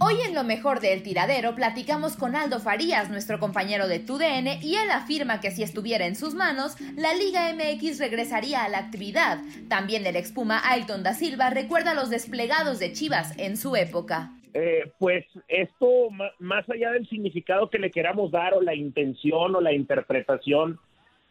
[0.00, 4.76] Hoy en lo mejor del tiradero platicamos con Aldo Farías, nuestro compañero de TUDN, y
[4.76, 9.38] él afirma que si estuviera en sus manos, la Liga MX regresaría a la actividad.
[9.68, 14.30] También el expuma Ailton da Silva recuerda los desplegados de Chivas en su época.
[14.54, 19.60] Eh, pues esto, más allá del significado que le queramos dar o la intención o
[19.60, 20.78] la interpretación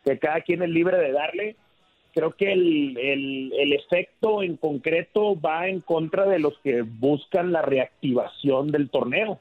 [0.06, 1.56] que cada quien es libre de darle,
[2.18, 7.62] creo que el, el, efecto en concreto va en contra de los que buscan la
[7.62, 9.40] reactivación del torneo.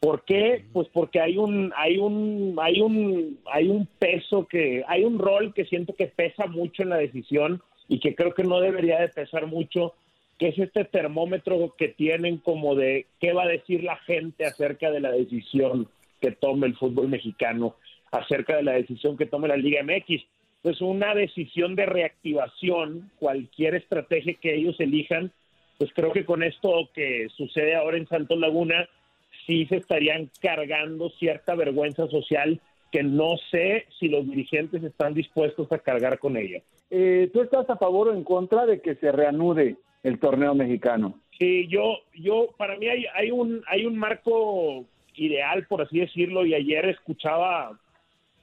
[0.00, 0.64] ¿Por qué?
[0.72, 5.54] Pues porque hay un, hay un, hay un, hay un peso que, hay un rol
[5.54, 9.08] que siento que pesa mucho en la decisión y que creo que no debería de
[9.08, 9.94] pesar mucho,
[10.40, 14.90] que es este termómetro que tienen como de qué va a decir la gente acerca
[14.90, 15.86] de la decisión
[16.20, 17.76] que tome el fútbol mexicano,
[18.10, 20.24] acerca de la decisión que tome la Liga MX
[20.66, 25.30] pues una decisión de reactivación, cualquier estrategia que ellos elijan,
[25.78, 28.88] pues creo que con esto que sucede ahora en Santos Laguna,
[29.46, 32.60] sí se estarían cargando cierta vergüenza social
[32.90, 36.60] que no sé si los dirigentes están dispuestos a cargar con ella.
[36.90, 41.20] Eh, ¿Tú estás a favor o en contra de que se reanude el torneo mexicano?
[41.38, 44.84] Sí, yo, yo, para mí hay, hay un, hay un marco
[45.14, 47.78] ideal, por así decirlo, y ayer escuchaba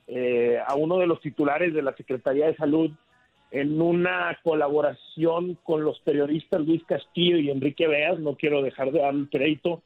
[0.08, 2.92] eh, a uno de los titulares de la Secretaría de Salud
[3.52, 9.00] en una colaboración con los periodistas Luis Castillo y Enrique Beas, no quiero dejar de
[9.00, 9.82] dar el crédito,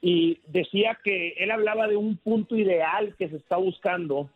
[0.00, 4.30] y decía que él hablaba de un punto ideal que se está buscando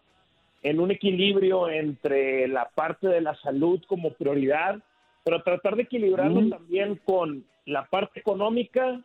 [0.63, 4.79] en un equilibrio entre la parte de la salud como prioridad,
[5.25, 9.01] pero tratar de equilibrarlo también con la parte económica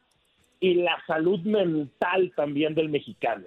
[0.59, 3.46] y la salud mental también del mexicano.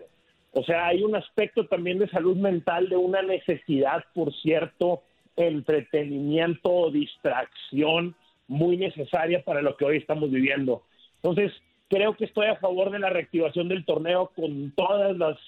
[0.52, 5.02] O sea, hay un aspecto también de salud mental, de una necesidad por cierto
[5.36, 8.14] entretenimiento o distracción
[8.48, 10.82] muy necesaria para lo que hoy estamos viviendo.
[11.16, 11.52] Entonces,
[11.88, 15.38] creo que estoy a favor de la reactivación del torneo con todas las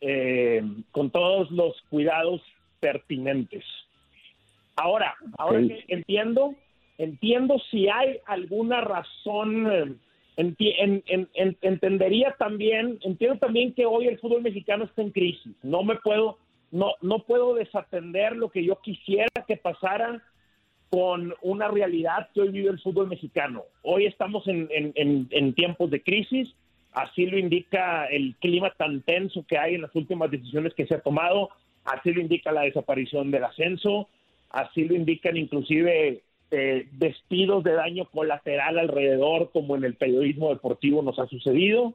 [0.00, 0.62] eh,
[0.92, 2.42] con todos los cuidados
[2.80, 3.64] pertinentes.
[4.76, 6.54] Ahora, ahora que entiendo,
[6.98, 9.98] entiendo si hay alguna razón
[10.36, 11.26] eh,
[11.62, 15.54] entendería también, entiendo también que hoy el fútbol mexicano está en crisis.
[15.62, 16.38] No me puedo,
[16.70, 20.22] no, no puedo desatender lo que yo quisiera que pasara
[20.90, 23.64] con una realidad que hoy vive el fútbol mexicano.
[23.82, 26.54] Hoy estamos en, en tiempos de crisis,
[26.92, 30.94] así lo indica el clima tan tenso que hay en las últimas decisiones que se
[30.94, 31.50] ha tomado,
[31.84, 34.08] así lo indica la desaparición del ascenso,
[34.50, 41.02] así lo indican inclusive eh, despidos de daño colateral alrededor, como en el periodismo deportivo
[41.02, 41.94] nos ha sucedido.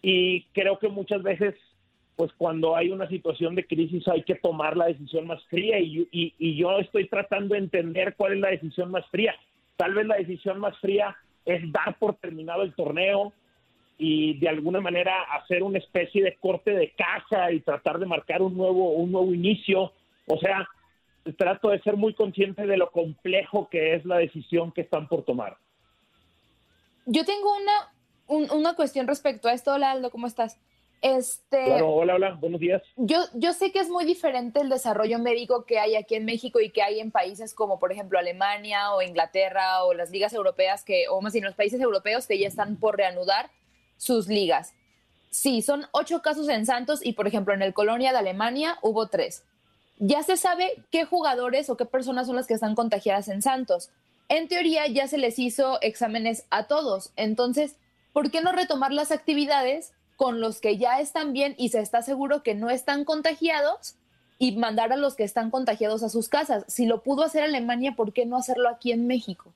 [0.00, 1.54] Y creo que muchas veces,
[2.16, 6.08] pues cuando hay una situación de crisis hay que tomar la decisión más fría y,
[6.10, 9.34] y, yo estoy tratando de entender cuál es la decisión más fría.
[9.76, 11.14] Tal vez la decisión más fría
[11.44, 13.32] es dar por terminado el torneo
[13.98, 18.40] y de alguna manera hacer una especie de corte de caja y tratar de marcar
[18.40, 19.92] un nuevo, un nuevo inicio.
[20.26, 20.66] O sea,
[21.34, 25.24] trato de ser muy consciente de lo complejo que es la decisión que están por
[25.24, 25.56] tomar.
[27.06, 29.72] Yo tengo una, una cuestión respecto a esto.
[29.72, 30.58] Hola Aldo, ¿cómo estás?
[31.02, 32.82] Este, hola, hola, buenos días.
[32.96, 36.58] Yo, yo sé que es muy diferente el desarrollo médico que hay aquí en México
[36.60, 40.84] y que hay en países como, por ejemplo, Alemania o Inglaterra o las ligas europeas,
[40.84, 43.50] que, o más bien los países europeos que ya están por reanudar
[43.98, 44.74] sus ligas.
[45.30, 49.08] Sí, son ocho casos en Santos y, por ejemplo, en el Colonia de Alemania hubo
[49.08, 49.44] tres.
[49.98, 53.90] Ya se sabe qué jugadores o qué personas son las que están contagiadas en Santos.
[54.28, 57.12] En teoría ya se les hizo exámenes a todos.
[57.16, 57.76] Entonces,
[58.12, 62.02] ¿por qué no retomar las actividades con los que ya están bien y se está
[62.02, 63.96] seguro que no están contagiados
[64.38, 66.64] y mandar a los que están contagiados a sus casas.
[66.68, 69.52] Si lo pudo hacer Alemania, ¿por qué no hacerlo aquí en México?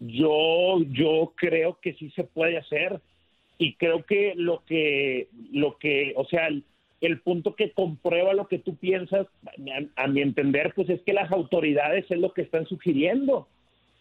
[0.00, 3.00] Yo, yo creo que sí se puede hacer
[3.56, 6.48] y creo que lo que, lo que, o sea,
[7.20, 11.30] punto que comprueba lo que tú piensas, a, a, mi entender, pues es que las
[11.32, 13.48] autoridades es lo que están sugiriendo.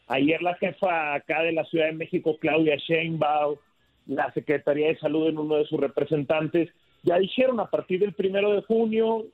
[0.07, 3.57] Ayer la jefa acá de la Ciudad de México, Claudia Sheinbaum,
[4.07, 6.69] la Secretaría de Salud en uno de sus representantes,
[7.03, 9.25] ya dijeron a partir del primero de junio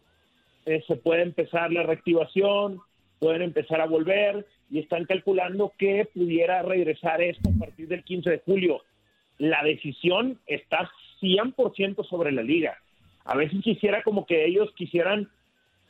[0.66, 2.80] eh, se puede empezar la reactivación,
[3.20, 8.30] pueden empezar a volver y están calculando que pudiera regresar esto a partir del 15
[8.30, 8.82] de julio.
[9.38, 10.90] La decisión está
[11.22, 12.78] 100% sobre la liga.
[13.30, 15.30] A veces quisiera como que ellos quisieran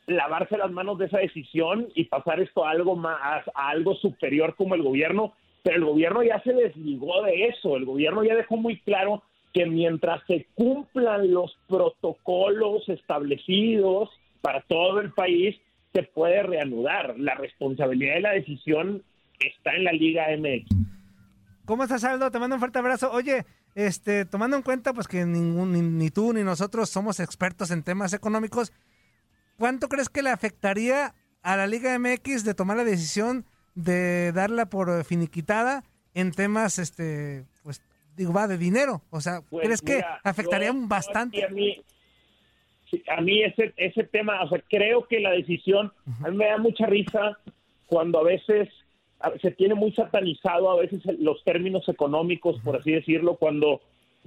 [0.07, 4.55] lavarse las manos de esa decisión y pasar esto a algo más, a algo superior
[4.57, 5.31] como el gobierno,
[5.63, 9.65] pero el gobierno ya se desligó de eso, el gobierno ya dejó muy claro que
[9.65, 14.09] mientras se cumplan los protocolos establecidos
[14.41, 15.55] para todo el país,
[15.93, 17.17] se puede reanudar.
[17.17, 19.01] La responsabilidad de la decisión
[19.39, 20.98] está en la Liga MX.
[21.69, 22.31] ¿Cómo estás, Aldo?
[22.31, 23.11] Te mando un fuerte abrazo.
[23.11, 23.45] Oye,
[23.75, 27.83] este, tomando en cuenta pues que ningún, ni, ni tú ni nosotros somos expertos en
[27.83, 28.73] temas económicos,
[29.55, 31.13] ¿cuánto crees que le afectaría
[31.43, 33.45] a la Liga MX de tomar la decisión
[33.75, 35.83] de darla por finiquitada
[36.15, 37.83] en temas, este, pues,
[38.17, 39.03] digo, va de dinero.
[39.11, 41.45] O sea, pues ¿crees que afectaría bastante?
[41.45, 41.83] A mí,
[43.15, 45.93] a mí ese, ese tema, o sea, creo que la decisión,
[46.23, 47.37] a mí me da mucha risa
[47.85, 48.69] cuando a veces
[49.41, 53.81] se tiene muy satanizado a veces los términos económicos, por así decirlo, cuando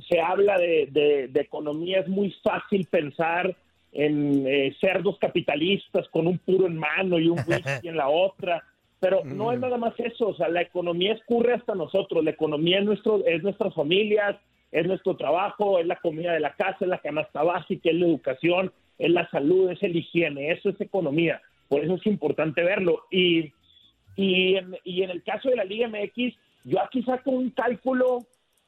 [0.08, 0.88] se habla de,
[1.30, 3.54] de, economía es muy fácil pensar
[3.92, 8.64] en eh, cerdos capitalistas con un puro en mano y un whisky en la otra
[9.02, 9.62] pero no es mm.
[9.62, 13.42] nada más eso, o sea, la economía escurre hasta nosotros, la economía es, nuestro, es
[13.42, 14.36] nuestras familias,
[14.70, 18.06] es nuestro trabajo, es la comida de la casa, es la canasta básica, es la
[18.06, 21.42] educación, es la salud, es el higiene, eso es economía.
[21.68, 23.02] Por eso es importante verlo.
[23.10, 23.52] Y,
[24.16, 28.26] y, en, y en el caso de la Liga MX, yo aquí saco un cálculo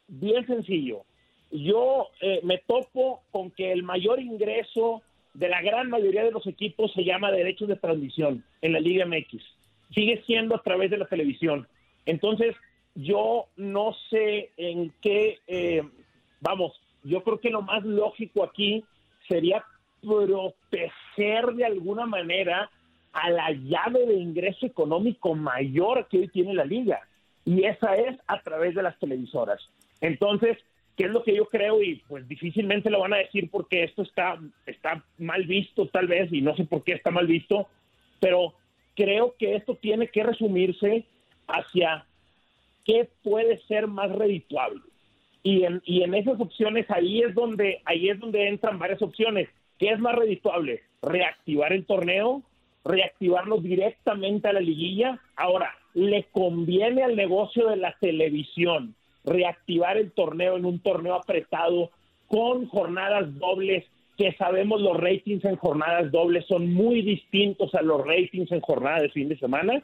[0.09, 1.05] bien sencillo.
[1.51, 5.03] Yo eh, me topo con que el mayor ingreso
[5.35, 9.07] de la gran mayoría de los equipos se llama derechos de transmisión en la Liga
[9.07, 9.43] MX
[9.95, 11.67] sigue siendo a través de la televisión.
[12.05, 12.55] Entonces,
[12.95, 15.83] yo no sé en qué, eh,
[16.41, 18.85] vamos, yo creo que lo más lógico aquí
[19.29, 19.65] sería
[20.03, 22.71] proteger de alguna manera
[23.15, 27.01] a la llave de ingreso económico mayor que hoy tiene la liga.
[27.45, 29.61] Y esa es a través de las televisoras.
[30.01, 30.59] Entonces,
[30.97, 31.81] ¿qué es lo que yo creo?
[31.81, 36.33] Y pues difícilmente lo van a decir porque esto está, está mal visto tal vez,
[36.33, 37.69] y no sé por qué está mal visto,
[38.21, 38.55] pero
[38.97, 41.05] creo que esto tiene que resumirse
[41.47, 42.07] hacia
[42.85, 44.81] qué puede ser más redituable.
[45.45, 49.49] Y en, y en esas opciones ahí es donde ahí es donde entran varias opciones.
[49.79, 50.83] ¿Qué es más redituable?
[51.03, 52.43] Reactivar el torneo,
[52.85, 55.21] reactivarlo directamente a la liguilla.
[55.37, 61.91] Ahora, le conviene al negocio de la televisión reactivar el torneo en un torneo apretado
[62.29, 63.85] con jornadas dobles
[64.17, 69.03] que sabemos los ratings en jornadas dobles son muy distintos a los ratings en jornadas
[69.03, 69.83] de fin de semana.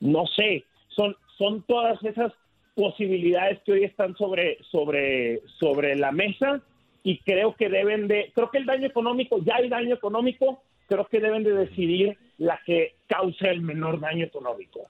[0.00, 2.32] No sé, son, son todas esas
[2.74, 6.62] posibilidades que hoy están sobre, sobre, sobre la mesa
[7.02, 11.06] y creo que deben de, creo que el daño económico, ya hay daño económico, creo
[11.06, 14.88] que deben de decidir la que cause el menor daño económico.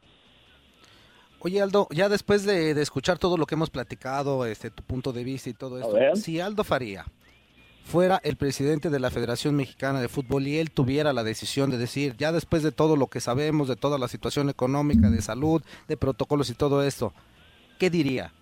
[1.41, 5.25] Oye Aldo, ya después de, escuchar todo lo que hemos platicado, este, tu punto de
[5.25, 7.05] vista y todo esto, si Aldo Faría
[7.85, 11.79] fuera el presidente de la Federación Mexicana de Fútbol y él tuviera la decisión de
[11.79, 15.63] decir, ya después de todo lo que sabemos, de toda la situación económica, de salud,
[15.87, 17.15] de protocolos y todo esto,
[17.79, 18.33] ¿qué diría?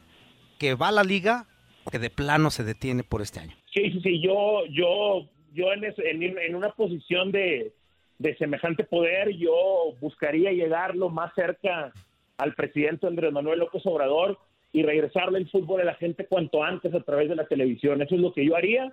[0.59, 1.47] ¿Que va a la liga
[1.85, 3.55] o que de plano se detiene por este año?
[3.73, 7.73] Sí, sí, sí, yo, yo, yo en, una posición de,
[8.19, 11.93] de semejante poder, yo buscaría llegar lo más cerca
[12.37, 14.39] al presidente Andrés Manuel López Obrador
[14.73, 18.03] y regresarle el fútbol a la gente cuanto antes a través de la televisión.
[18.03, 18.93] Eso es lo que yo haría.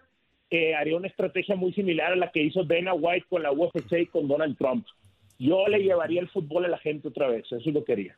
[0.50, 3.92] Eh, haría una estrategia muy similar a la que hizo Dana White con la UFC
[4.00, 4.86] y con Donald Trump.
[5.38, 7.46] Yo le llevaría el fútbol a la gente otra vez.
[7.46, 8.18] Eso es lo que haría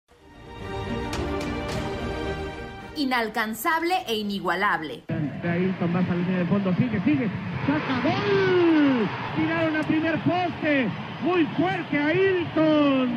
[2.95, 5.03] Inalcanzable e inigualable.
[5.43, 7.29] Ailton va línea de fondo, sigue, sigue,
[7.67, 9.09] saca gol.
[9.35, 10.87] Tiraron a primer poste,
[11.23, 13.09] muy fuerte a Ailton.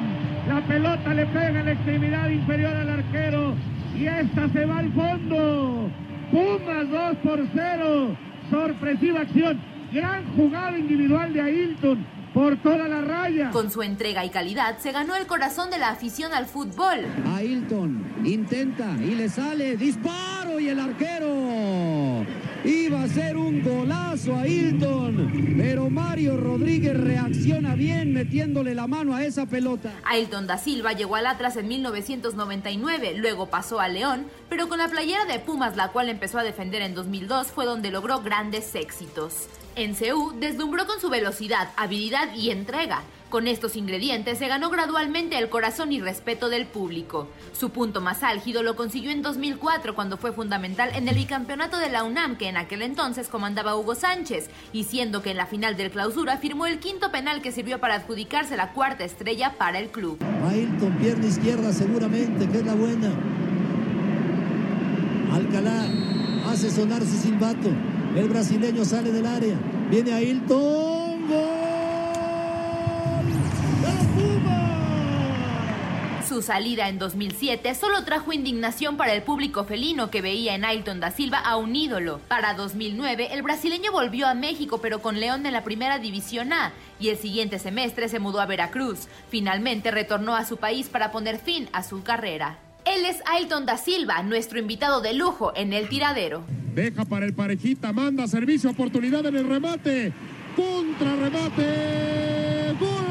[0.48, 3.54] La pelota le pega en la extremidad inferior al arquero
[3.98, 5.90] y esta se va al fondo.
[6.30, 8.16] Pumas 2 por 0.
[8.50, 9.60] Sorpresiva acción.
[9.92, 13.50] Gran jugada individual de Ailton por toda la raya.
[13.52, 17.06] Con su entrega y calidad se ganó el corazón de la afición al fútbol.
[17.34, 22.26] Ailton intenta y le sale disparo y el arquero
[22.64, 29.14] iba a ser un golazo a Hilton, pero Mario Rodríguez reacciona bien metiéndole la mano
[29.14, 29.92] a esa pelota.
[30.04, 34.88] Ailton da Silva llegó al Atlas en 1999, luego pasó a León, pero con la
[34.88, 39.48] playera de Pumas, la cual empezó a defender en 2002, fue donde logró grandes éxitos.
[39.76, 43.02] En CU deslumbró con su velocidad, habilidad y entrega.
[43.28, 47.28] Con estos ingredientes se ganó gradualmente el corazón y respeto del público.
[47.52, 51.90] Su punto más álgido lo consiguió en 2004 cuando fue fundamental en el bicampeonato de
[51.90, 55.76] la UNAM que en aquel entonces comandaba Hugo Sánchez y siendo que en la final
[55.76, 59.88] del clausura firmó el quinto penal que sirvió para adjudicarse la cuarta estrella para el
[59.88, 60.20] club.
[60.48, 63.10] Ailton, pierna izquierda seguramente, que es la buena.
[65.32, 65.88] Alcalá
[66.48, 67.70] hace sonar su silbato.
[68.14, 69.56] El brasileño sale del área.
[69.90, 71.28] Viene Ailton.
[71.28, 71.64] ¡Gol!
[76.28, 80.98] Su salida en 2007 solo trajo indignación para el público felino que veía en Ailton
[80.98, 82.20] da Silva a un ídolo.
[82.28, 86.72] Para 2009, el brasileño volvió a México pero con León en la primera división A
[86.98, 89.08] y el siguiente semestre se mudó a Veracruz.
[89.28, 92.58] Finalmente retornó a su país para poner fin a su carrera.
[92.86, 96.44] Él es Ailton da Silva, nuestro invitado de lujo en el tiradero.
[96.74, 100.12] Deja para el parejita, manda servicio, oportunidad en el remate.
[100.54, 102.74] Contra remate.
[102.78, 103.04] ¡Gol!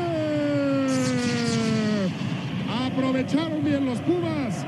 [2.85, 4.65] Aprovecharon bien los Pumas.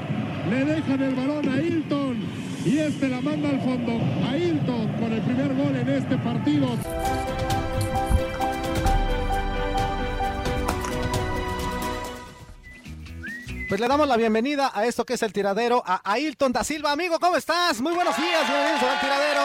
[0.50, 2.18] Le dejan el balón a Hilton.
[2.66, 4.02] Y este la manda al fondo.
[4.28, 6.68] A Hilton con el primer gol en este partido.
[13.68, 16.92] Pues le damos la bienvenida a esto que es el tiradero a Ailton da Silva.
[16.92, 17.82] Amigo, ¿cómo estás?
[17.82, 19.42] Muy buenos días, bienvenidos al tiradero.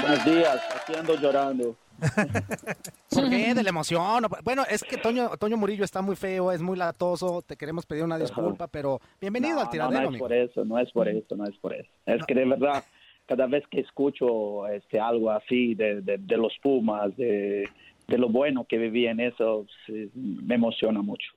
[0.00, 1.76] Buenos días, aquí ando llorando.
[3.10, 3.54] ¿Por qué?
[3.54, 4.24] De la emoción.
[4.42, 8.04] Bueno, es que Toño, Toño Murillo está muy feo, es muy latoso, te queremos pedir
[8.04, 10.04] una disculpa, pero bienvenido al tiradero.
[10.04, 11.90] No, no es por eso, no es por eso, no es por eso.
[12.06, 12.82] Es que de verdad,
[13.26, 17.68] cada vez que escucho este algo así de, de, los Pumas, de,
[18.08, 19.66] de, lo bueno que viví en eso,
[20.14, 21.32] me emociona mucho.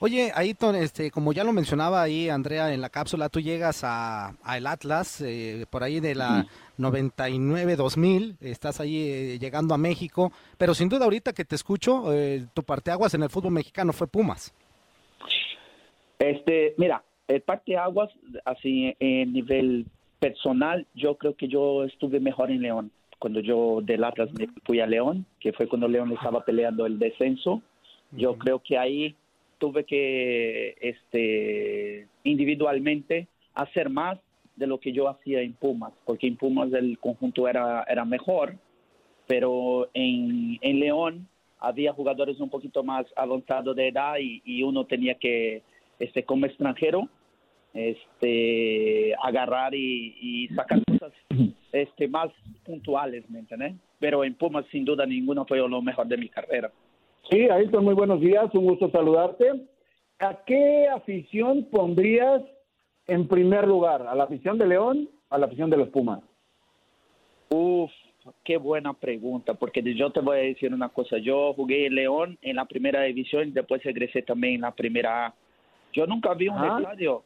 [0.00, 4.36] Oye, Ayrton, este, como ya lo mencionaba ahí Andrea en la cápsula, tú llegas a,
[4.56, 6.46] el Atlas eh, por ahí de la
[6.78, 12.46] 99-2000, estás ahí eh, llegando a México, pero sin duda ahorita que te escucho, eh,
[12.54, 14.54] tu parteaguas en el fútbol mexicano fue Pumas.
[16.20, 18.10] Este, mira, el parteaguas,
[18.44, 19.86] así en nivel
[20.20, 22.92] personal, yo creo que yo estuve mejor en León.
[23.18, 27.00] Cuando yo del Atlas me fui a León, que fue cuando León estaba peleando el
[27.00, 27.62] descenso,
[28.12, 29.16] yo creo que ahí
[29.58, 34.18] tuve que este, individualmente hacer más
[34.56, 38.56] de lo que yo hacía en Pumas, porque en Pumas el conjunto era, era mejor,
[39.26, 41.28] pero en, en León
[41.60, 45.62] había jugadores un poquito más avanzados de edad y, uno tenía que,
[45.98, 47.08] este, como extranjero,
[47.74, 51.12] este, agarrar y, sacar cosas
[51.72, 52.30] este, más
[52.64, 53.74] puntuales, ¿me entiendes?
[53.98, 56.70] Pero en Pumas sin duda ninguno fue lo mejor de mi carrera.
[57.30, 59.66] Sí, Ailton, muy buenos días, un gusto saludarte.
[60.18, 62.42] ¿A qué afición pondrías
[63.06, 64.06] en primer lugar?
[64.06, 66.20] ¿A la afición de León o a la afición de los Pumas?
[67.50, 67.90] Uf,
[68.44, 71.18] qué buena pregunta, porque yo te voy a decir una cosa.
[71.18, 75.26] Yo jugué en León en la primera división y después egresé también en la primera
[75.26, 75.34] A.
[75.92, 77.22] Yo nunca vi un estadio,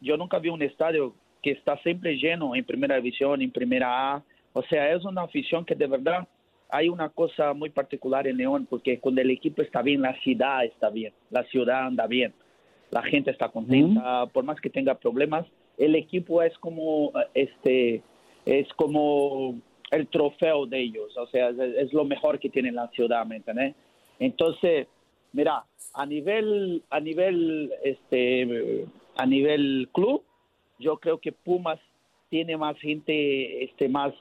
[0.00, 4.22] yo nunca vi un estadio que está siempre lleno en primera división, en primera A.
[4.52, 6.26] O sea, es una afición que de verdad
[6.68, 10.64] hay una cosa muy particular en León, porque cuando el equipo está bien, la ciudad
[10.64, 12.32] está bien, la ciudad anda bien.
[12.90, 15.44] la gente está contenta, por más que tenga problemas,
[15.76, 18.02] el equipo es como este
[18.44, 19.56] es como
[19.90, 23.74] el trofeo de ellos, o sea, es, lo mejor que tiene la ciudad, ¿me entiendes?
[24.18, 24.86] Entonces,
[25.32, 30.22] mira, a nivel a nivel este a nivel club,
[30.78, 31.80] yo creo que Pumas
[32.30, 34.12] tiene más gente este más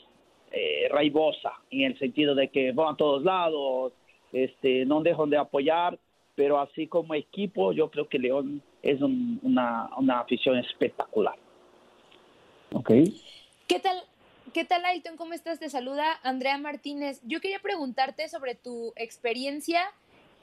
[0.56, 3.94] eh, raibosa en el sentido de que van a todos lados,
[4.32, 6.00] este no dejan de apoyar
[6.36, 11.36] pero así como equipo yo creo que León es una, una afición espectacular.
[12.74, 12.92] Ok.
[13.68, 13.98] ¿Qué tal,
[14.54, 15.18] ¿Qué tal, Ailton?
[15.18, 15.60] ¿Cómo estás?
[15.60, 17.22] Te saluda Andrea Martínez.
[17.24, 19.82] Yo quería preguntarte sobre tu experiencia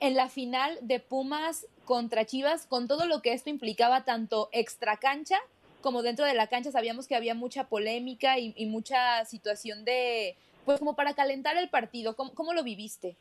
[0.01, 4.97] en la final de Pumas contra Chivas, con todo lo que esto implicaba, tanto extra
[4.97, 5.39] cancha
[5.83, 6.71] como dentro de la cancha.
[6.71, 12.17] Sabíamos que había mucha polémica y, mucha situación de, pues como para calentar el partido.
[12.17, 13.17] ¿Cómo, cómo lo viviste?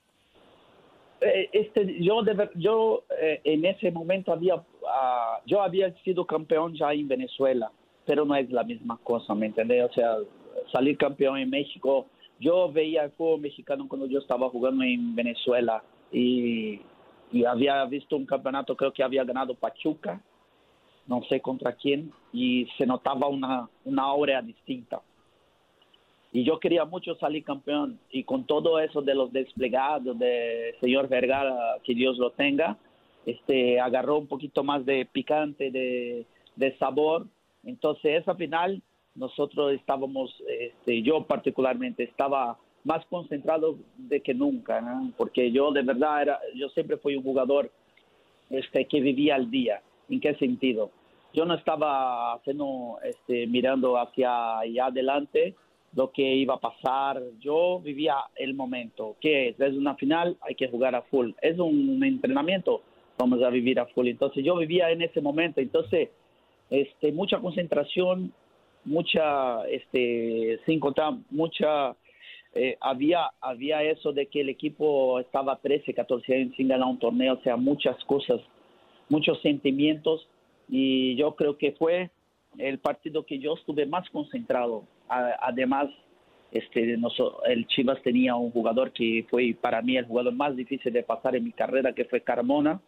[1.22, 2.24] Eh, este, yo
[2.56, 4.56] yo eh, en ese momento había,
[4.88, 7.72] ah, yo había sido campeón ya en Venezuela,
[8.06, 9.89] pero no es la misma cosa, ¿me entiendes?
[9.89, 10.15] O sea,
[10.72, 12.08] salir campeón en México,
[12.39, 16.82] yo veía el fútbol mexicano cuando yo estaba jugando en Venezuela y,
[17.32, 20.20] y había visto un campeonato, creo que había ganado Pachuca,
[21.08, 25.01] no sé contra quién, y se notaba una, una aura distinta.
[26.34, 31.10] Y yo quería mucho salir campeón y con todo eso de los desplegados de señor
[31.10, 32.77] Vergara que Dios lo tenga
[33.25, 36.25] este agarró un poquito más de picante de,
[36.77, 37.27] sabor.
[37.63, 38.81] Entonces esa final
[39.15, 44.81] nosotros estábamos este, yo particularmente estaba más concentrado de que nunca
[45.17, 47.72] porque yo de verdad era yo siempre fui un jugador
[48.50, 49.81] este que vivía al día
[50.12, 50.91] en qué sentido
[51.34, 55.56] yo no estaba haciendo este mirando hacia allá adelante
[55.94, 57.22] lo que iba a pasar.
[57.39, 61.32] Yo vivía el momento, que es, es una final, hay que jugar a full.
[61.41, 62.82] Es un entrenamiento,
[63.18, 64.08] vamos a vivir a full.
[64.08, 66.10] Entonces yo vivía en ese momento, entonces
[66.70, 68.34] este, mucha concentración,
[68.86, 71.95] mucha, este, sin contar, mucha,
[72.56, 77.00] eh, había, había eso de que el equipo estaba 13, 14 años sin ganar un
[77.00, 78.39] torneo, o sea, muchas cosas,
[79.12, 80.28] muchos sentimientos,
[80.67, 82.10] y yo creo que fue
[82.58, 85.89] el partido que yo estuve más concentrado además,
[86.52, 91.04] este, el Chivas tenía un jugador que fue para mí el jugador más difícil de
[91.04, 92.82] pasar en mi carrera, que fue Carmona.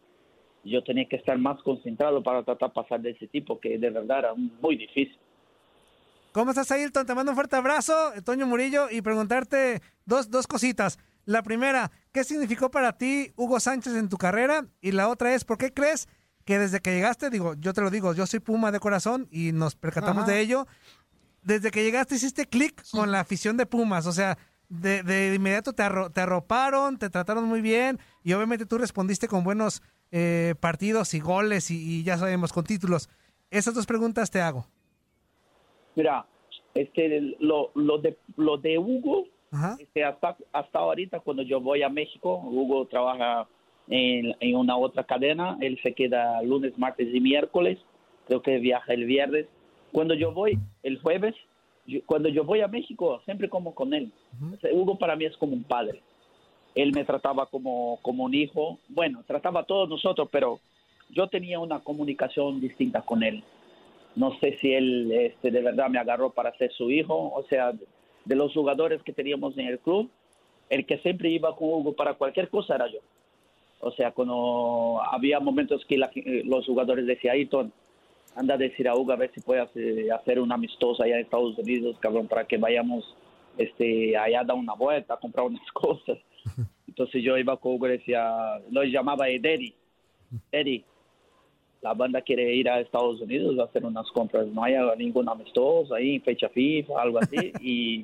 [0.64, 3.90] Yo tenía que estar más concentrado para tratar de pasar de ese tipo, que de
[3.90, 5.18] verdad era muy difícil.
[6.32, 7.06] ¿Cómo estás, Ailton?
[7.06, 7.94] Te mando un fuerte abrazo,
[8.26, 10.98] Toño Murillo, y preguntarte dos, dos cositas.
[11.26, 14.66] La primera, ¿qué significó para ti Hugo Sánchez en tu carrera?
[14.82, 16.08] Y la otra es, ¿por qué crees
[16.46, 19.54] que desde que llegaste, digo, yo te lo digo, yo soy Puma de corazón y
[19.54, 20.68] nos percatamos de ello,
[21.42, 25.84] desde que llegaste hiciste clic con la afición de Pumas, o sea, de, inmediato te,
[26.14, 29.82] te, arroparon, te trataron muy bien y obviamente tú respondiste con buenos
[30.12, 33.10] eh, partidos y goles y, ya sabemos, con títulos.
[33.52, 34.68] Esas dos preguntas te hago.
[35.96, 36.26] Mira,
[36.74, 39.26] este, lo, lo, de, lo de Hugo,
[39.80, 43.48] este, hasta, hasta ahorita cuando yo voy a México, Hugo trabaja
[43.88, 47.80] en, en una otra cadena, él se queda lunes, martes y miércoles,
[48.28, 49.48] creo que viaja el viernes
[49.94, 51.36] cuando yo voy el jueves,
[52.06, 54.12] cuando yo voy a México, siempre como con él.
[54.74, 56.02] Hugo para mí es como un padre.
[56.76, 58.80] Él me trataba como, como un hijo.
[58.90, 60.60] Bueno, trataba a todos nosotros, pero
[61.12, 63.44] yo tenía una comunicación distinta con él.
[64.16, 67.32] No sé si él este, de verdad me agarró para ser su hijo.
[67.32, 67.72] O sea,
[68.26, 70.10] de los jugadores que teníamos en el club,
[70.70, 73.00] el que siempre iba con Hugo para cualquier cosa era yo.
[73.80, 75.98] O sea, cuando había momentos que
[76.46, 77.74] los jugadores decían, Ayrton,
[78.36, 81.58] anda a decir a Hugo a ver si puede hacer, una amistosa allá en Estados
[81.58, 83.16] Unidos, cabrón, para que vayamos
[83.58, 86.18] este, allá a dar una vuelta, a comprar unas cosas.
[86.88, 89.76] Entonces yo iba con Hugo y decía, lo llamaba Eddie,
[90.52, 90.86] Eddie,
[91.84, 95.94] la banda quiere ir a Estados Unidos a hacer unas compras, no hay ningún amistoso
[95.94, 97.52] ahí, fecha FIFA, algo así.
[97.62, 98.04] y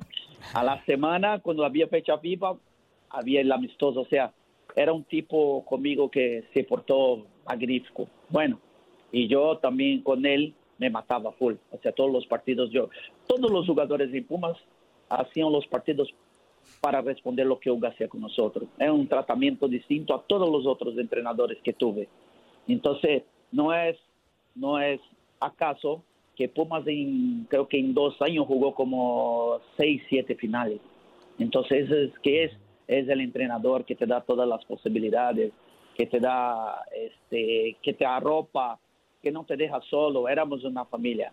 [0.53, 2.55] a la semana, cuando había fecha FIFA,
[3.09, 4.33] había el amistoso, o sea,
[4.75, 8.07] era un tipo conmigo que se portó magnífico.
[8.29, 8.59] Bueno,
[9.11, 11.55] y yo también con él me mataba full.
[11.71, 12.89] O sea, todos los partidos yo,
[13.27, 14.57] todos los jugadores de Pumas
[15.09, 16.13] hacían los partidos
[16.81, 18.65] para responder lo que Hugo hacía con nosotros.
[18.77, 22.07] Es un tratamiento distinto a todos los otros entrenadores que tuve.
[22.67, 23.97] Entonces, no es,
[24.55, 24.99] no es
[25.39, 26.03] acaso
[26.35, 30.79] que Pumas en, creo que en dos años jugó como seis, siete finales.
[31.37, 32.51] Entonces, es que es,
[32.87, 35.51] es el entrenador que te da todas las posibilidades,
[35.97, 38.79] que te da, este, que te arropa
[39.21, 41.31] que no te deja solo, éramos una familia.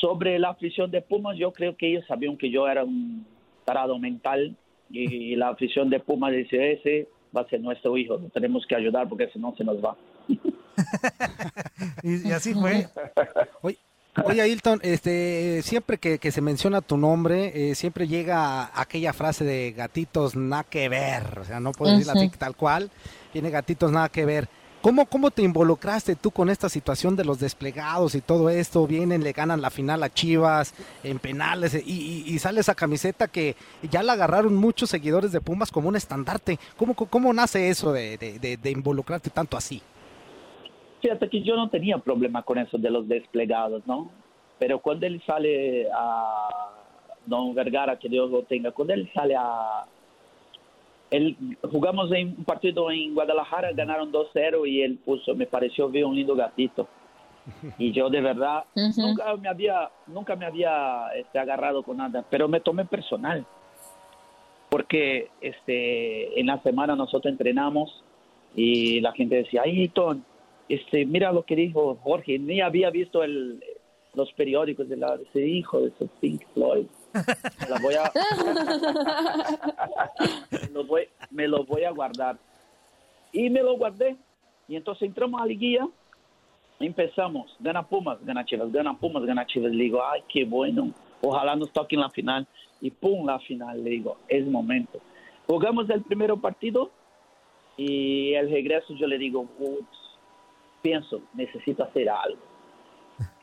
[0.00, 3.24] Sobre la afición de Pumas, yo creo que ellos sabían que yo era un
[3.64, 4.56] tarado mental
[4.90, 8.76] y la afición de Pumas dice, ese va a ser nuestro hijo, lo tenemos que
[8.76, 9.96] ayudar porque si no se nos va.
[12.02, 12.88] y, así fue.
[13.62, 13.78] Oye,
[14.24, 19.72] Oye, Ailton, este, siempre que, se menciona tu nombre, eh, siempre llega aquella frase de
[19.72, 22.90] gatitos nada que ver, o sea, no puedo decirla así tal cual,
[23.32, 24.48] tiene gatitos nada que ver.
[24.80, 28.86] ¿Cómo, ¿Cómo te involucraste tú con esta situación de los desplegados y todo esto?
[28.86, 33.56] Vienen, le ganan la final a Chivas en penales y, y, sale esa camiseta que
[33.90, 36.60] ya la agarraron muchos seguidores de Pumas como un estandarte.
[36.76, 39.82] ¿Cómo, cómo nace eso de, de, de involucrarte tanto así?
[41.06, 44.10] Fíjate que yo no tenía problema con eso de los desplegados, ¿no?
[44.58, 46.72] Pero cuando él sale a
[47.24, 49.84] Don Vergara, que Dios lo tenga, cuando él sale a...
[51.12, 51.36] Él,
[51.70, 56.16] jugamos en un partido en Guadalajara, ganaron 2-0 y él puso, me pareció ver un
[56.16, 56.88] lindo gatito.
[57.78, 62.48] Y yo de verdad nunca me había, nunca me había este, agarrado con nada, pero
[62.48, 63.46] me tomé personal.
[64.70, 68.02] Porque este, en la semana nosotros entrenamos
[68.56, 70.24] y la gente decía, ay, Ton,
[70.68, 73.20] este, mira lo que dijo Jorge, ni había visto
[74.14, 76.86] los periódicos de la, ese hijo de esos Pink Floyd.
[77.14, 78.12] Me voy a,
[81.46, 82.36] lo voy, a guardar.
[83.32, 84.16] Y me lo guardé.
[84.68, 85.86] Y entonces entramos a la liguilla,
[86.80, 89.72] empezamos, gana Pumas, gana Chivas, gana Pumas, gana Chivas.
[89.72, 92.46] Le digo, ay, qué bueno, ojalá nos toquen la final.
[92.80, 95.00] Y pum, la final, le digo, es momento.
[95.46, 96.90] Jugamos el primer partido
[97.76, 100.05] y el regreso yo le digo, ups,
[100.82, 102.40] pienso, necesito hacer algo.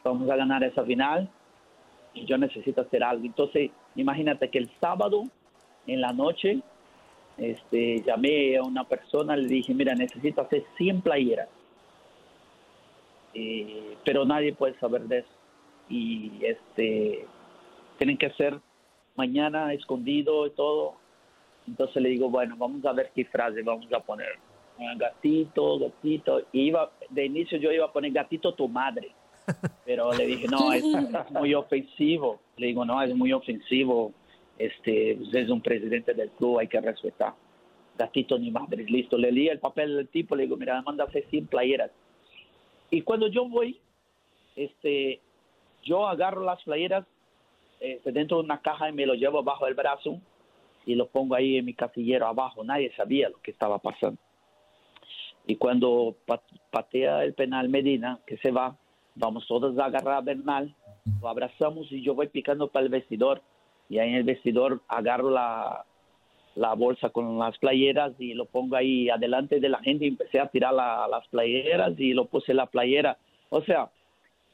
[0.04, 1.30] Vamos a ganar esa final
[2.14, 3.26] y yo necesito hacer algo.
[3.26, 5.24] Entonces, imagínate que el sábado
[5.88, 6.62] en la noche
[7.38, 11.50] este, llamé a una persona, le dije, mira, necesito hacer 100 playeras.
[13.34, 15.30] Eh, pero nadie puede saber de eso.
[15.90, 17.26] Y este,
[17.98, 18.60] tienen que ser
[19.16, 20.96] mañana escondido y todo.
[21.68, 24.38] Entonces le digo, bueno, vamos a ver qué frase vamos a poner
[24.98, 26.42] gatito, gatito.
[26.52, 29.12] Y iba, de inicio yo iba a poner gatito tu madre.
[29.86, 30.84] Pero le dije, no, es,
[31.32, 32.40] muy ofensivo.
[32.58, 34.14] Le digo, no, es muy ofensivo.
[34.58, 37.34] Este, es un presidente del club, hay que respetar.
[37.98, 39.18] Gatito ni madre, listo.
[39.18, 41.92] Le di el papel del tipo, le digo, mira, manda hacer 100 playeras.
[42.90, 43.80] Y cuando yo voy,
[44.56, 45.20] este,
[45.84, 47.06] yo agarro las playeras
[47.80, 50.20] este, dentro de una caja y me lo llevo bajo el brazo
[50.86, 52.64] y lo pongo ahí en mi casillero abajo.
[52.64, 54.20] Nadie sabía lo que estaba pasando.
[55.46, 56.16] Y cuando
[56.72, 58.78] patea el penal Medina, que se va,
[59.16, 60.76] vamos todos a agarrar a Bernal,
[61.22, 63.42] lo abrazamos y yo voy picando para el vestidor.
[63.90, 65.86] Y ahí en el vestidor agarro la,
[66.56, 70.40] la bolsa con las playeras y lo pongo ahí adelante de la gente y empecé
[70.40, 73.18] a tirar las playeras y lo puse en la playera.
[73.50, 73.90] O sea,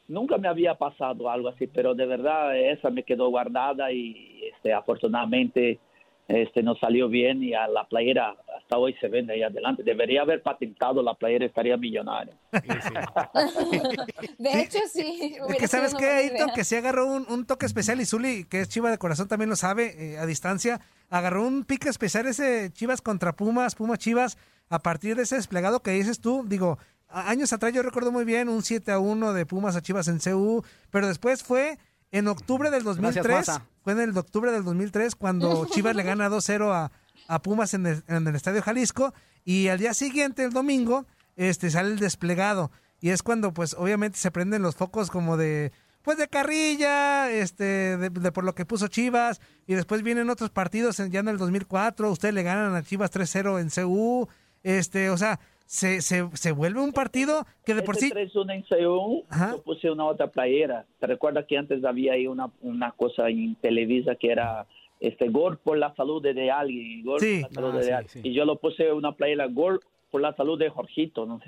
[0.08, 4.74] nunca me había pasado algo así, pero de verdad esa me quedó guardada y este,
[4.74, 5.80] afortunadamente
[6.28, 8.36] este nos salió bien y a la playera
[8.70, 9.82] hasta hoy se vende ahí adelante.
[9.84, 12.36] Debería haber patentado la playera, estaría millonario.
[14.38, 15.38] de hecho, sí.
[15.58, 19.00] que sabes que que se agarró un, toque especial y Zuli, que es Chiva de
[19.00, 23.74] corazón, también lo sabe eh, a distancia, agarró un pique especial ese Chivas contra Pumas,
[23.74, 24.38] Pumas Chivas,
[24.70, 26.78] a partir de ese desplegado que dices tú, digo,
[27.08, 30.20] años atrás yo recuerdo muy bien un 7 a 1 de Pumas a Chivas en
[30.20, 31.80] CU, pero después fue
[32.12, 36.72] en octubre del 2003, fue en el octubre del 2003 cuando Chivas le gana 2-0
[36.72, 36.92] a,
[37.30, 39.14] a, Pumas en el, Estadio Jalisco
[39.46, 44.18] y al día siguiente, el domingo, este sale el desplegado y es cuando pues obviamente
[44.18, 48.88] se prenden los focos como de pues de carrilla, este de, por lo que puso
[48.88, 53.12] Chivas y después vienen otros partidos ya en el 2004, ustedes le ganan a Chivas
[53.12, 54.28] 3-0 en CU,
[54.64, 55.40] este, o sea,
[55.70, 58.10] se, se, se vuelve un partido que de por sí...
[58.10, 60.88] 3-1 en Seúl, yo puse una otra playera.
[61.00, 64.66] ¿Te recuerdas que antes había ahí una, una cosa en Televisa que era
[65.00, 68.26] este gol por la salud de, alguien, gol por la salud de alguien.
[68.26, 69.80] Y yo lo puse una playera gol
[70.12, 71.46] por la salud de Jorgito, no sé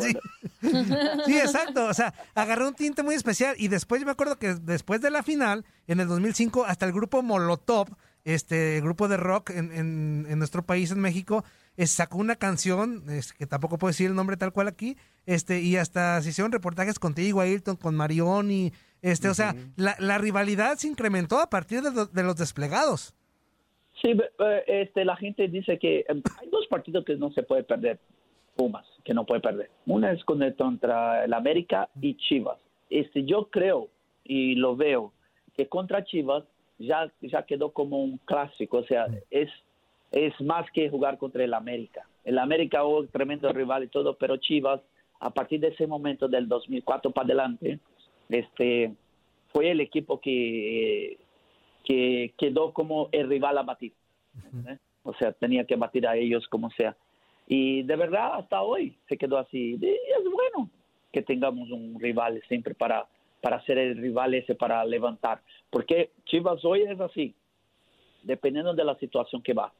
[0.00, 0.12] si
[1.26, 1.36] sí.
[1.36, 5.10] exacto, o sea, agarré un tinte muy especial y después me acuerdo que después de
[5.10, 7.88] la final, en el 2005, hasta el grupo Molotov,
[8.24, 11.44] este grupo de rock en, en, en nuestro país, en México,
[11.86, 13.04] sacó una canción,
[13.38, 16.98] que tampoco puedo decir el nombre tal cual aquí, este, y hasta se hicieron reportajes
[16.98, 22.36] contigo, Ayrton, con Marioni, este, o sea, la, rivalidad se incrementó a partir de, los
[22.36, 23.14] desplegados.
[24.02, 27.64] Sí, eh, este, la gente dice que em, hay dos partidos que no se puede
[27.64, 27.98] perder,
[28.56, 29.70] Pumas, que no puede perder.
[29.86, 32.58] Una es contra el América y Chivas.
[32.90, 33.88] Este, yo creo
[34.24, 35.12] y lo veo
[35.56, 36.44] que contra Chivas
[36.78, 39.50] ya, ya quedó como un clásico, o sea, es
[40.10, 42.06] es más que jugar contra el América.
[42.24, 44.80] El América, oh, tremendo rival y todo, pero Chivas,
[45.20, 47.78] a partir de ese momento del 2004 para adelante,
[48.28, 48.94] este,
[49.52, 51.18] fue el equipo que,
[51.84, 53.92] que quedó como el rival a batir.
[54.66, 54.78] ¿eh?
[55.02, 56.96] O sea, tenía que batir a ellos como sea.
[57.46, 59.78] Y de verdad, hasta hoy se quedó así.
[59.80, 60.70] Y es bueno
[61.12, 63.06] que tengamos un rival siempre para,
[63.40, 65.40] para ser el rival ese, para levantar.
[65.70, 67.34] Porque Chivas hoy es así,
[68.22, 69.72] dependiendo de la situación que va.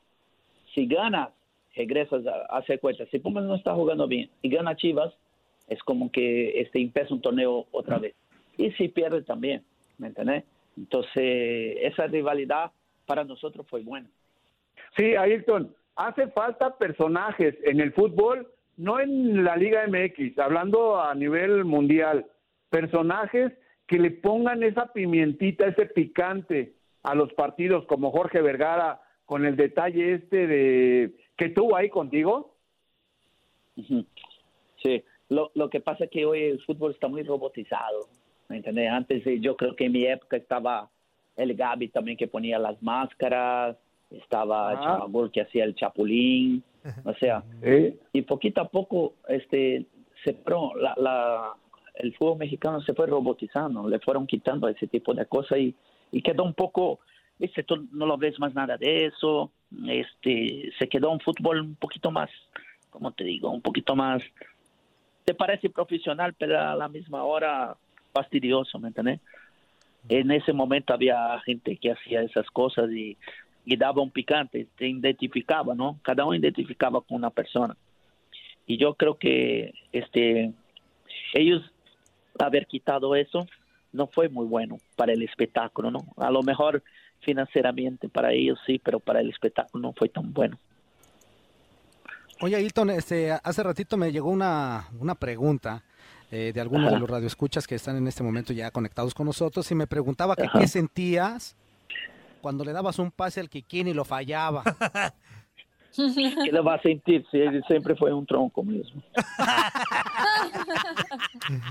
[0.75, 1.31] Si ganas,
[1.75, 3.07] regresas a hacer cuenta.
[3.07, 5.13] Si Pumas no está jugando bien y gana Chivas,
[5.69, 8.15] es como que este empieza un torneo otra vez.
[8.59, 9.65] Y si pierde también,
[9.97, 10.45] ¿me entiendes?
[10.77, 12.71] Entonces, esa rivalidad
[13.07, 14.09] para nosotros fue buena.
[14.97, 21.15] Sí, Ayrton, hace falta personajes en el fútbol, no en la Liga MX, hablando a
[21.15, 22.27] nivel mundial,
[22.69, 23.53] personajes
[23.87, 29.57] que le pongan esa pimientita, ese picante a los partidos, como Jorge Vergara, con el
[29.57, 32.55] detalle este de que tuvo ahí contigo.
[34.83, 38.09] Sí, lo, lo que pasa es que hoy el fútbol está muy robotizado,
[38.49, 38.91] ¿me entiendes?
[38.91, 40.91] Antes eh, yo creo que en mi época estaba
[41.37, 43.77] el Gaby también que ponía las máscaras,
[44.11, 45.07] estaba Ah.
[45.07, 46.63] el que hacía el chapulín,
[47.05, 47.43] o sea,
[48.13, 49.87] y poquito a poco este
[50.25, 50.37] se
[50.77, 51.53] la,
[51.95, 55.75] el fútbol mexicano se fue robotizando, le fueron quitando ese tipo de cosas y,
[56.11, 57.01] y quedó un poco,
[57.39, 59.53] viste, tú no lo ves más nada de eso,
[59.87, 62.31] este, se quedó un fútbol un poquito más,
[62.91, 64.23] como te digo, un poquito más,
[65.25, 67.77] te parece profesional, pero a la misma hora
[68.13, 69.21] fastidioso, ¿me entiendes?
[70.09, 73.17] En ese momento había gente que hacía esas cosas y,
[73.77, 75.99] daba un picante, te identificaba, ¿no?
[76.03, 77.77] Cada uno identificaba con una persona.
[78.67, 80.53] Y yo creo que este
[81.35, 81.71] ellos
[82.39, 83.47] haber quitado eso
[83.93, 86.01] no fue muy bueno para el espectáculo, ¿no?
[86.17, 86.83] A lo mejor
[87.21, 90.59] financieramente para ellos sí, pero para el espectáculo no fue tan bueno.
[92.41, 95.83] Oye, Ailton, este, hace ratito me llegó una, una pregunta
[96.31, 96.95] eh, de algunos Ajá.
[96.95, 100.37] de los radioescuchas que están en este momento ya conectados con nosotros y me preguntaba
[100.37, 101.57] que qué sentías
[102.43, 104.63] cuando le dabas un pase al Kikín y lo fallaba.
[105.97, 109.03] ¿Qué le va a sentir si él siempre fue un tronco mismo?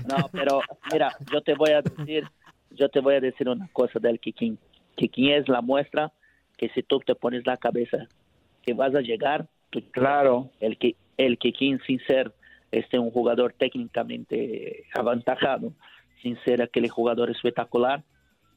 [0.06, 0.60] No, pero
[0.92, 2.26] mira, yo te voy a decir,
[2.70, 4.58] yo te voy a decir una cosa del Kikín.
[4.96, 6.12] Kikín es la muestra
[6.56, 7.98] que si tú te pones la cabeza
[8.62, 10.50] que vas a llegar, tú- Claro.
[10.60, 12.32] el que el Kikín sin ser
[12.70, 15.72] este un jugador técnicamente avantajado,
[16.22, 18.02] sin ser aquel jugador espectacular,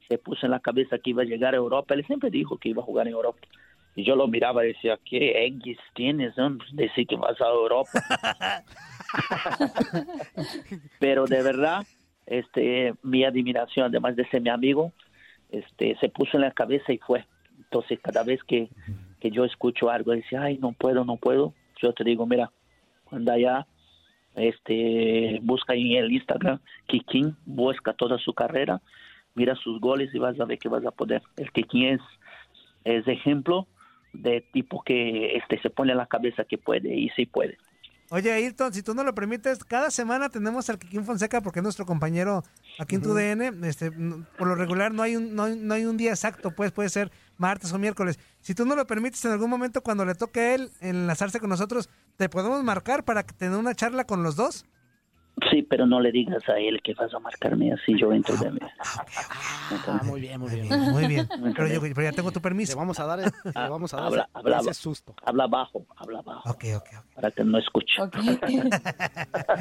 [0.08, 1.94] se puso en la cabeza que iba a llegar a Europa.
[1.94, 3.40] Él siempre dijo que iba a jugar en Europa.
[3.96, 6.36] Y yo lo miraba y decía, ¿qué X tienes?
[6.38, 6.58] no?
[6.74, 7.92] Decir que vas a Europa.
[11.00, 11.86] Pero de verdad,
[12.26, 14.94] este, mi admiración, además de ser mi amigo,
[15.50, 17.26] este, se puso en la cabeza y fue.
[17.58, 18.70] Entonces, cada vez que,
[19.20, 22.52] que yo escucho algo, dice, ay, no puedo, no puedo, yo te digo, mira,
[23.12, 23.68] anda allá,
[24.36, 28.82] este, busca en el Instagram, Kikín, busca toda su carrera,
[29.36, 31.22] mira sus goles y vas a ver que vas a poder.
[31.38, 32.02] El Kikín es,
[32.84, 33.68] es ejemplo
[34.14, 37.58] de tipo que este, se pone en la cabeza que puede y sí puede.
[38.14, 41.64] Oye, Ayrton, si tú no lo permites, cada semana tenemos al Kikín Fonseca porque es
[41.64, 42.44] nuestro compañero
[42.78, 43.66] aquí en tu DN.
[43.66, 46.90] Este, por lo regular no hay, un, no, no hay un día exacto, pues puede
[46.90, 47.10] ser
[47.42, 48.18] martes o miércoles.
[48.40, 51.50] Si tú no lo permites, en algún momento cuando le toque a él enlazarse con
[51.50, 54.66] nosotros, ¿te podemos marcar para que tener una charla con los dos?
[55.50, 58.52] Sí, pero no le digas a él que vas a marcarme así, yo entro de
[58.52, 58.60] mí.
[59.88, 60.92] Ah, muy bien, muy bien.
[60.92, 61.28] Muy bien.
[61.56, 62.74] Pero, yo, pero ya tengo tu permiso.
[62.74, 65.16] Le vamos a dar, le vamos a dar Habla, ese- habla, ese susto.
[65.26, 66.50] habla bajo, habla bajo.
[66.50, 67.96] Ok, ok, Para que no escuche.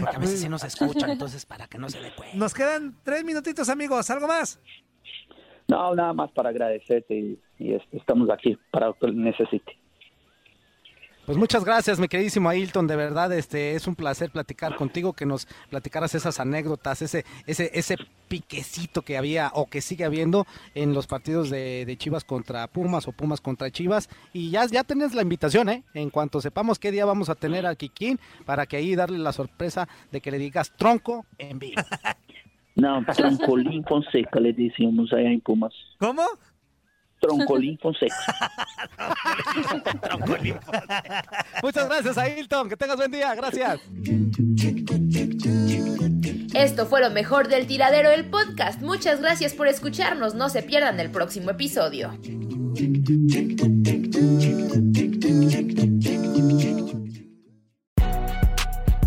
[0.01, 2.37] Porque a veces sí nos escuchan, entonces para que no se dé cuenta.
[2.37, 4.11] Nos quedan tres minutitos, amigos.
[4.11, 4.59] ¿Algo más?
[5.71, 9.77] No, nada más para agradecerte y, y, estamos aquí para lo que necesite.
[11.27, 15.27] Pues muchas gracias, mi queridísimo Ailton, de verdad, este es un placer platicar contigo, que
[15.27, 20.93] nos platicaras esas anécdotas, ese, ese, ese piquecito que había o que sigue habiendo en
[20.93, 24.09] los partidos de, de Chivas contra Pumas o Pumas contra Chivas.
[24.33, 25.85] Y ya, ya tenés la invitación, ¿eh?
[25.95, 29.33] En cuanto sepamos qué día vamos a tener al Kikín, para que ahí darle la
[29.33, 31.81] sorpresa de que le digas tronco en vivo.
[32.77, 35.73] No, Troncolín Fonseca le decíamos allá en Pumas.
[35.99, 36.23] ¿Cómo?
[37.21, 38.15] Troncolín Fonseca.
[41.63, 43.81] Muchas gracias, Ailton, que tengas buen día, gracias.
[46.55, 48.81] Esto fue lo mejor del tiradero el podcast.
[48.83, 50.35] Muchas gracias por escucharnos.
[50.35, 52.11] No se pierdan el próximo episodio.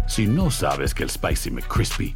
[0.08, 2.16] Si no sabes que el Spicy McCrispy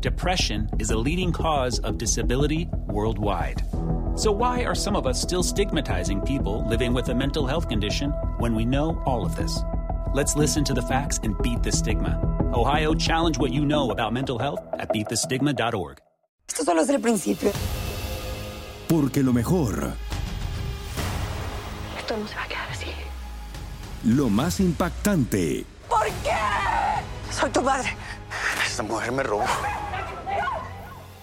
[0.00, 3.64] Depression is a leading cause of disability worldwide.
[4.14, 8.12] So, why are some of us still stigmatizing people living with a mental health condition
[8.38, 9.58] when we know all of this?
[10.14, 12.16] Let's listen to the facts and beat the stigma.
[12.54, 15.98] Ohio, challenge what you know about mental health at beatthestigma.org.
[16.48, 17.50] Esto solo es el principio.
[18.88, 19.94] Porque lo mejor.
[21.98, 22.86] Esto no se va a quedar así.
[24.04, 25.66] Lo más impactante.
[25.88, 26.38] ¿Por qué?
[27.32, 27.96] Soy tu madre.
[28.64, 29.44] Esta mujer me robó.